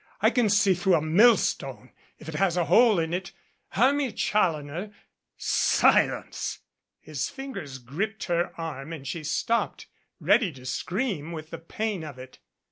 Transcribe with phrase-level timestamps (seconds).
[0.19, 3.33] I can see through a millstone if it has a hole in it.
[3.73, 4.91] Hermia Challoner"
[5.37, 6.57] "Silence!"
[6.99, 9.85] His fingers gripped her arm and she stopped,
[10.19, 12.39] ready to scream with the pain of it.